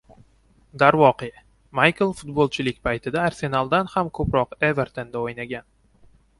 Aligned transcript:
Darvoqe, 0.83 1.29
Maykl 1.81 2.15
futbolchilik 2.23 2.81
paytida 2.89 3.23
Arsenaldan 3.27 3.95
ham 3.95 4.13
ko‘proq 4.21 4.59
Evertonda 4.73 5.25
o‘ynagan. 5.25 5.73